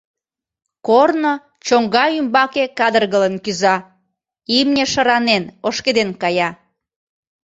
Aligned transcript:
Корно 0.87 1.33
чоҥга 1.65 2.05
ӱмбаке 2.19 2.63
кадыргылын 2.79 3.35
кӱза, 3.43 3.75
имне 4.57 4.83
шыранен, 4.91 5.43
ошкеден 5.67 6.09
кая. 6.21 6.49